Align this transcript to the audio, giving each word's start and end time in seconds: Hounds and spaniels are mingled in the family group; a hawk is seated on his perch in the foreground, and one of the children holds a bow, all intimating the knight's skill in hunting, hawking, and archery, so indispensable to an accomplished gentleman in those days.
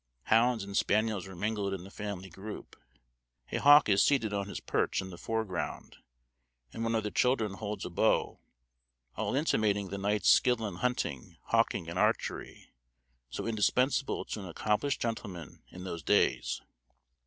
Hounds 0.23 0.63
and 0.63 0.75
spaniels 0.75 1.27
are 1.27 1.35
mingled 1.35 1.75
in 1.75 1.83
the 1.83 1.91
family 1.91 2.31
group; 2.31 2.75
a 3.51 3.57
hawk 3.57 3.87
is 3.87 4.03
seated 4.03 4.33
on 4.33 4.47
his 4.49 4.59
perch 4.59 4.99
in 4.99 5.11
the 5.11 5.17
foreground, 5.19 5.97
and 6.73 6.81
one 6.83 6.95
of 6.95 7.03
the 7.03 7.11
children 7.11 7.53
holds 7.53 7.85
a 7.85 7.89
bow, 7.91 8.39
all 9.15 9.35
intimating 9.35 9.89
the 9.89 9.99
knight's 9.99 10.29
skill 10.31 10.65
in 10.67 10.77
hunting, 10.77 11.37
hawking, 11.43 11.87
and 11.87 11.99
archery, 11.99 12.73
so 13.29 13.45
indispensable 13.45 14.25
to 14.25 14.39
an 14.39 14.47
accomplished 14.47 14.99
gentleman 14.99 15.61
in 15.69 15.83
those 15.83 16.01
days. 16.01 16.63